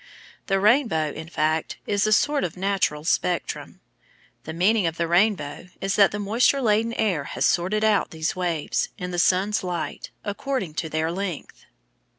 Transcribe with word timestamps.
The 0.47 0.59
rainbow, 0.59 1.11
in 1.11 1.29
fact, 1.29 1.77
is 1.85 2.07
a 2.07 2.11
sort 2.11 2.43
of 2.43 2.57
natural 2.57 3.03
spectrum. 3.03 3.81
(The 4.45 4.51
meaning 4.53 4.87
of 4.87 4.97
the 4.97 5.07
rainbow 5.07 5.67
is 5.79 5.95
that 5.95 6.09
the 6.11 6.17
moisture 6.17 6.59
laden 6.59 6.93
air 6.93 7.25
has 7.25 7.45
sorted 7.45 7.83
out 7.83 8.09
these 8.09 8.35
waves, 8.35 8.89
in 8.97 9.11
the 9.11 9.19
sun's 9.19 9.63
light, 9.63 10.09
according 10.23 10.73
to 10.73 10.89
their 10.89 11.11
length.) 11.11 11.67